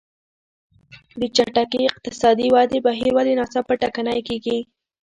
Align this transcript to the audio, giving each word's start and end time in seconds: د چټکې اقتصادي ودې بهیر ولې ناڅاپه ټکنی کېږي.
د 1.19 1.21
چټکې 1.35 1.79
اقتصادي 1.91 2.47
ودې 2.55 2.79
بهیر 2.85 3.11
ولې 3.15 3.33
ناڅاپه 3.39 3.73
ټکنی 3.81 4.19
کېږي. 4.27 4.57